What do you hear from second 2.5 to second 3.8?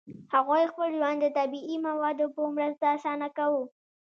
مرسته اسانه کاوه.